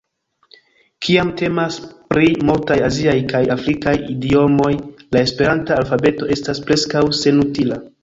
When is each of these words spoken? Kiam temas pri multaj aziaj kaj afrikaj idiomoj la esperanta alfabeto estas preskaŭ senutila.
Kiam 1.07 1.29
temas 1.41 1.77
pri 2.13 2.31
multaj 2.49 2.79
aziaj 2.87 3.15
kaj 3.35 3.43
afrikaj 3.59 3.95
idiomoj 4.17 4.73
la 4.79 5.25
esperanta 5.29 5.81
alfabeto 5.85 6.35
estas 6.41 6.67
preskaŭ 6.69 7.09
senutila. 7.25 7.85